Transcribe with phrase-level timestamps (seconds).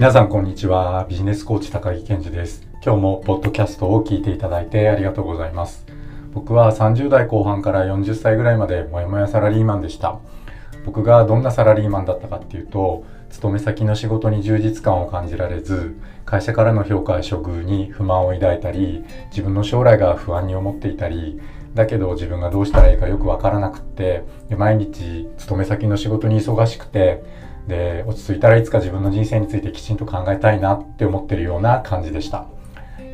[0.00, 1.04] 皆さんこんにちは。
[1.10, 2.66] ビジネスコーチ高木健二です。
[2.82, 5.84] 今日もポッドキャストを聞いていただいてありがとうございます。
[6.32, 10.18] 僕は30代後半から40歳ぐらいまでもやもやサラリーマンでした。
[10.86, 15.94] 僕がどんなサラリーマンだったかっていうと勤め先の仕事に充実感を感じられず
[16.24, 21.38] 会社からの評価や処遇に不満を抱いたり自分の将来が不安に思っていたり
[21.74, 24.24] だけど自分がどうしたらいいかよくわからなくって
[24.56, 27.22] 毎日勤め先の仕事に忙しくて
[27.70, 32.44] で落ち着いたらいつか自分の人生についてきちんと考えたいなって思ってるような感じでした。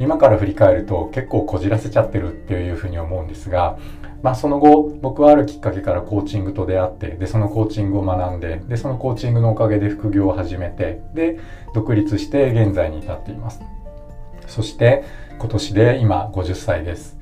[0.00, 3.78] 今から振り返ると結構こじらせちゃってるっていうふうに思うんですが、
[4.22, 11.38] まあ、その後僕はあるきっかけからコーチングと出会ってでそのコーチングを学んででそのコーチングのおかげで副業を始めてで
[11.74, 13.60] 独立して現在に至っています。
[14.46, 15.04] そして
[15.38, 17.18] 今年で今50歳です。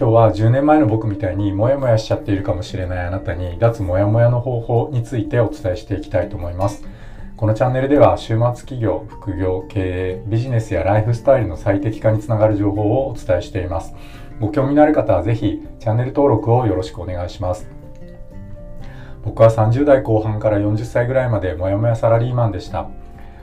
[0.00, 6.82] 今日は10年前の僕みたいにモヤモヤしちゃっているかもしれないあなたに脱モヤモヤの方法についてお伝えしていきたいと思います。
[7.36, 13.94] このチャンネルでは週末企業、副業、経営、ビジネスやライフスタイルの最適化につながる情報をお伝えしています。
[14.40, 17.68] ご興味のある方はぜひチャンネル登録をよろしくお願いします。
[19.22, 22.88] 僕は30代後半から40歳ぐらいまでモヤモヤサラリーマンでした。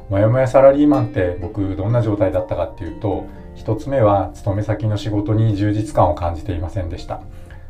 [0.09, 3.27] モヤモヤサラリーマンって僕どんな状態だったかっていうと
[3.57, 7.21] 1つ目は勤め先の仕事に充実感を感じていませんでした。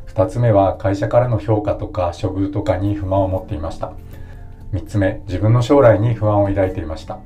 [0.06, 3.92] 2つ目は会社からの評価とか処遇とかに不満を持っていました。
[4.72, 7.18] 3つ目自分の将来に不安を抱いていました。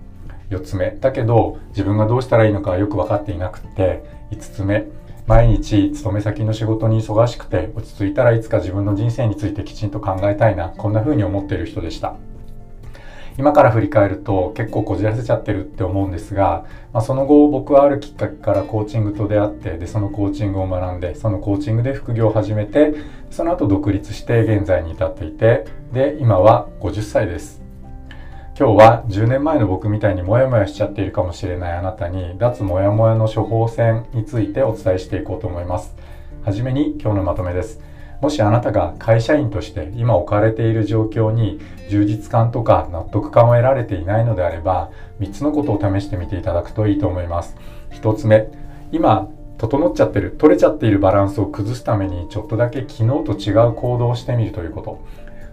[0.50, 4.86] 4つ目だけど自分がどうしたらいいのかよく分かっていなくって5つ目
[5.26, 12.16] 毎日勤め先の仕事に忙しくて落ち着いたらいつか自分の人生についてきちんと考えたいなこんな風に思っている人でした。
[13.38, 22.94] 今から振り返ると結構こじらせちゃってるって思うんですが、まあ、その後僕はあるきっかけからコーチングと出会ってでそのコーチングを学んでそのコーチングで副業を始めて
[23.30, 27.62] その後独立して現在に至っていてで今は50歳です。
[28.58, 35.96] 今日は10年前の僕みたいにモヤモヤしちゃっているかもしれないあなたに脱モヤモヤの処方箋についてお伝えしていこうと思います。
[36.44, 37.80] はじめに今日のまとめです。
[38.22, 41.58] もしあなたが会社員として今置かれている状況に
[41.90, 47.56] 充実感とか納得感を得られていないのであれば3つのことを試してみていただくといいと思います。
[47.90, 48.46] 1つ目
[48.92, 49.28] 今
[49.58, 55.00] 整っちゃってる取れちゃっているバランスを崩すためにちょっとだけ昨日と違う行動をしてみるということ。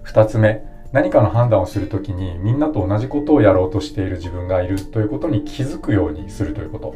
[0.06, 6.94] 2つ目何かの判断をする時にみんなと同じことをやろうとしている自分がいるということに気づくようにするということ。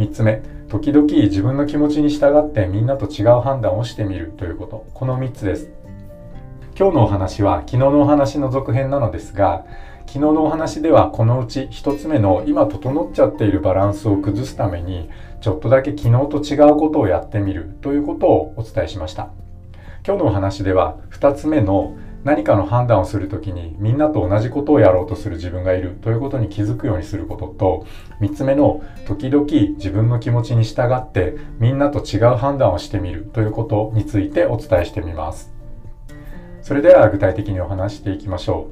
[0.00, 0.40] 3つ目
[0.70, 4.86] 時々自分の気持ちに従ってみんなと違う判断をしてみるということ。
[4.94, 5.70] この3つです。
[6.74, 9.66] 今日のお話は昨日のお話の続編なのですが
[10.06, 15.10] 昨日のお話ではこのうち1つ目の今整っちゃっているバランスを崩すために
[15.42, 19.28] ちょっとだけ昨日と違うことをやってみるということをお伝えしました。
[20.06, 27.86] 今日のお話では2つ目の何かの判断をするときにみんなと同じことをやろうとする自分がいるということに気づくようにすることと
[28.20, 35.50] 3つ目の時々自分の気持ちに従ってみんなと違う判断をしてみるということについてお伝えしてみます。
[36.60, 38.68] それでは具体的にお話していきましょ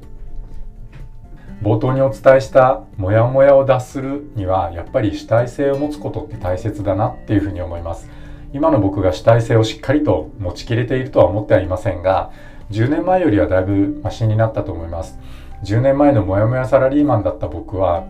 [1.63, 1.65] う。
[1.65, 8.09] 冒頭にお伝えしたモヤモヤを脱するにはやっぱり主体性を持つことって大切だなっていうふうに思います。
[8.53, 12.31] 今の僕が主体性をしっかりと持ちきれているとは思ってはいませんが
[12.71, 15.19] 10年前よりはだいぶマシになったと思います。
[15.65, 18.05] 10年前のモヤモヤサラリーマンだった僕は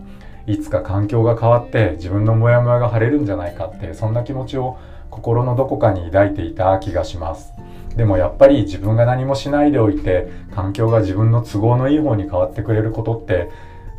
[0.47, 4.77] いつか環境が変わって自分のモヤモヤが晴れるんじゃないかってそんな気持ちを
[5.09, 7.53] 心のどこかに抱いていた気がします。
[7.95, 13.49] でもやっぱり自分が何もしないでおいて環境が自分の都合のいい方に変わってくれることって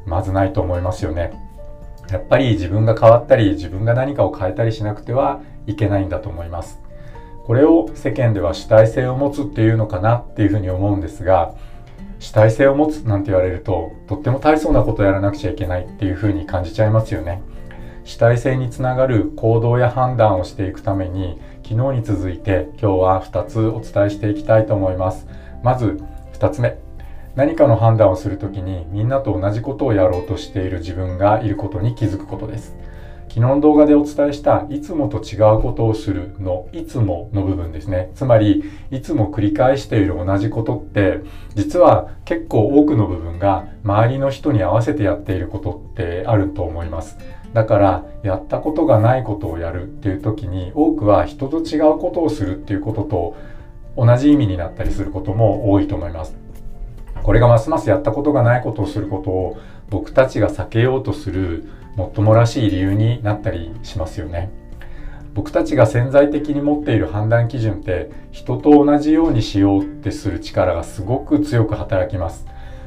[0.06, 1.32] まずないと思いますよね。
[2.10, 6.80] やっぱり自分が変わったり自分が何かを変えたりしなくてはいけないんだと思います。
[7.50, 11.53] これを世間では主体性を持つっていうのかなっていうふうに思うんですが
[12.21, 17.43] 主体性を持つなんて言われるととっても大層なことをやらなくちゃいけないっていうふうに感じちゃいますよね。
[18.05, 25.27] 主体性につながる行動や判断をしていくために昨日に続いて今日は2つお伝えしていきたいと思います。
[25.65, 26.00] まず
[26.34, 26.78] 2つ目。
[27.34, 32.77] 何かの判断をするときにみんなと同じことをやろうとしている自分がいることに気づくことです。
[33.30, 38.10] 昨日の動画でお伝えしたいつもと違うことをするのいつもの部分ですね。
[38.16, 41.21] つまりいつも繰り返している同じことって
[41.54, 47.18] 実は結構多くの部分が周りの人に合わせてやっていることってあると思います。
[47.54, 53.36] だからやったことがないことをやるっていう時に多くは人と違うことをするっていうことと
[53.97, 56.34] 同じ意味になったりすることも多いと思います。
[57.22, 61.68] これがますますやったことがないことをすることを僕たちが避けようとする
[62.01, 64.49] もっともらしい理由になったりしますよね。
[65.35, 72.47] 僕たちが潜在的に持っている判断基準って人と同じようにしようってする力がすごく強く働きます。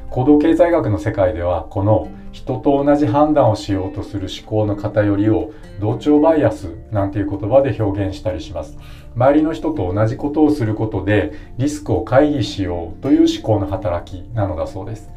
[0.10, 8.80] 行動経済学の世界ではこの人と同じ判断をしようとする思考の偏りを同調バイアスなんていう言葉で表現したりします。
[9.16, 15.12] 周りの人と同じことをすることでリスクを回避しようという思考の働きなのだそうです。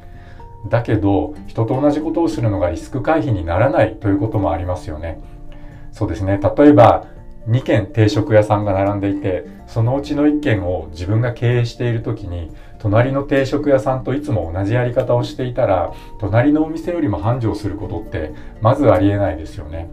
[0.69, 5.21] だけど人と同じことをするのがリスク回避にならないということもありますよね。
[5.93, 6.41] そうですね。
[6.57, 7.07] 例えば
[7.49, 19.89] 2軒定食屋さんが並んでいてそのうちの1軒を自分が経営している時に隣の定食屋さんといつも同じやり方をしていたら隣のお店よりも繁盛することってまずありえないですよね。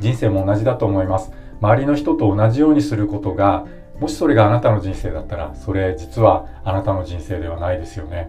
[0.00, 1.32] 人生も同じだと思います。
[1.60, 3.66] 周りの人と同じようにすることが
[4.00, 8.28] もしそれがあなたの人生だったらそれ実はあなたの人生ではないですよね。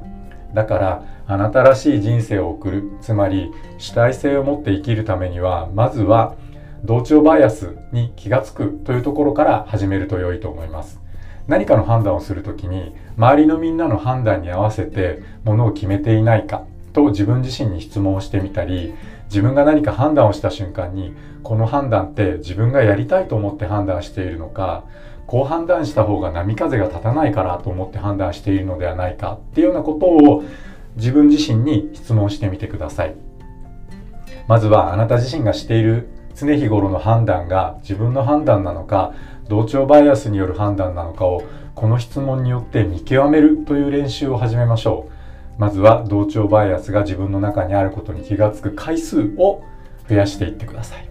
[0.55, 2.91] だからあなたらしい人生を送る。
[3.01, 6.35] つまり主体性を持って生きるためにはまずは
[6.83, 8.79] 同調バイアスに気がつく。
[8.85, 10.99] というところから始めると良いと思います。
[11.47, 16.63] 何かの判断をするときに周りのみんなの判断に合わせてものを決めていないか。
[16.93, 18.93] と自分自身に質問をしてみたり
[19.25, 21.13] 自分が何か判断をした瞬間に
[21.43, 24.85] この判断って自分がやりたいと思って判断しているのか
[25.27, 30.43] こう判断した方が波風が立たないからと思って判断しているのではないかっていうようなことを
[30.95, 33.15] 自分自身に質問してみてください。
[34.47, 39.13] まずはあなた自身がしている常日頃の判断が自分の判断なのか
[39.47, 41.43] 同調バイアスによる判断なのかを
[41.73, 45.15] この質問によって見極めるという練習を始めましょう。
[45.57, 49.63] まずは同調バイアスが自分の中にあることに気がつく回数を
[50.09, 51.09] 増やしていってください。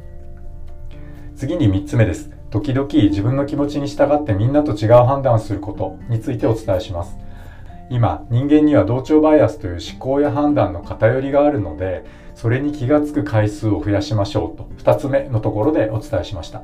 [1.36, 2.33] 次に3つ目です。
[2.54, 7.18] 時々自分の気持ちに従ってみんなと違う判断をすることについてお伝えします。
[7.90, 12.04] 今人間には同調バイアスという思考や判断の偏りがあるので
[12.36, 16.62] それに気がつく回数を増やしましょうと2つ目のところでお伝えしました。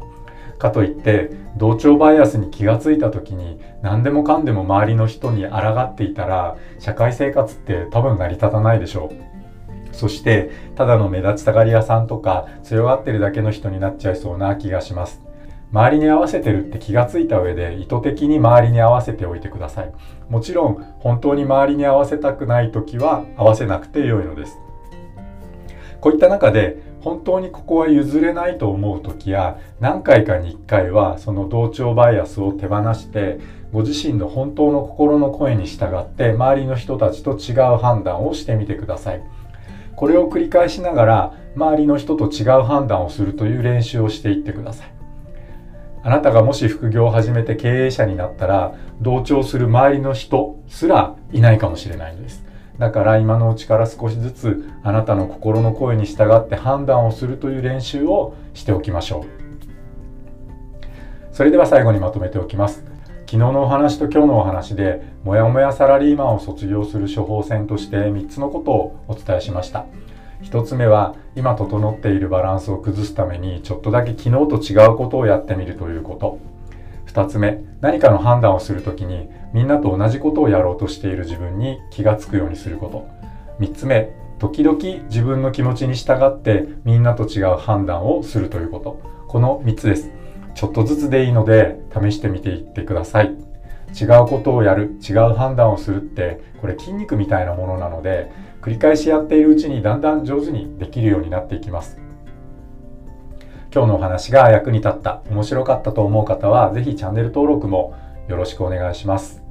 [0.60, 9.92] かといって同調バイアスに気がついた時に何でもかんでも周りの人に抗っていたら社会生活って多分成り立たないでしょう。
[9.92, 15.29] そしてただの目立ちたがり屋さんとか強がってるだけの人になっちゃいそうな気がします。
[15.72, 19.92] 周りに合わせてるって気がついた上で意図的に周りに合わせておいてください。
[20.28, 24.58] もちろん本当に周りに合わせたくない時は合わせなくて良いのです。
[26.00, 33.38] こういった中で本当にここは譲れないと思う時や何回かに1回はその同調バイアスを手放して
[33.72, 39.22] ご自身の本当の心の声に従って周りの人たちと違う判断をしてみてください。
[39.94, 44.99] これを繰り返しながら周りの人と違う判断をするという練習をしていってください。
[46.02, 52.44] あなたがもし副業を始めて経営者になったら同調する周りの人すらいないかもしれないのです。
[52.78, 59.40] だから今のうちから少しずつあなたの心の声に従って判断をするという練習をしておきましょう。
[61.30, 62.84] それでは最後にまとめておきます。
[63.26, 69.84] 昨日のお話と今日のお話でもやもやサラリーマンを卒業する処方箋として3つのことをお伝えしました。
[70.42, 76.38] 1つ目は今整っているバランスを崩すためにちょっとだけ昨日と違うことをやってみるということ。
[77.06, 83.08] 2つ目何かの判断をするときにみんなと同じことをやろうとしている自分に気がつくようにすること。
[83.58, 84.78] 3つ目時々
[85.08, 89.00] 自分の気持ちに従ってみんなと違う判断をするということ。
[89.28, 90.10] この3つです。
[90.54, 93.34] ちょっとずつでいいので試してみていってください。
[93.98, 98.30] 違うことをやる違う判断をするってこれ筋肉みたいなものなので
[98.62, 102.00] 繰り返しやっているうちにだんだん上手にできるようになっていきます
[103.72, 107.94] 今日のお話が役に立った、面白かったと思う方は、ぜひチャンネル登録も
[108.26, 109.44] よろしくお願いします。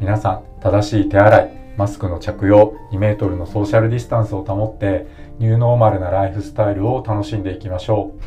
[0.00, 5.06] 皆さん、正しい手洗い、マスクの着用、2メートルのソーシャルディスタンスを保って、
[5.38, 8.20] ニューノーマルなライフスタイルを楽しんでいきましょう。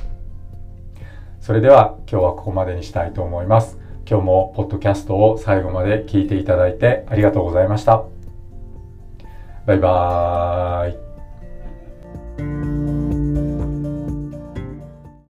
[1.41, 3.77] それでは今日はここまでにしたいと思います。
[4.09, 8.20] 今日もポッドキャストを最後まで聞いていただいてありがとうございました。
[9.65, 11.10] バイバーイ。